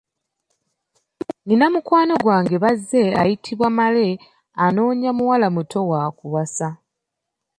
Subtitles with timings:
[1.43, 4.07] Nnina mukwano gwa baze ayitibwa Male
[4.63, 6.67] anoonya muwala muto wa kuwasa.